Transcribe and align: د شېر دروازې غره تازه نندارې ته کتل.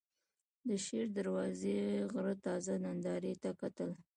د 0.67 0.69
شېر 0.85 1.07
دروازې 1.17 1.77
غره 2.11 2.35
تازه 2.45 2.73
نندارې 2.85 3.33
ته 3.41 3.49
کتل. 3.61 3.89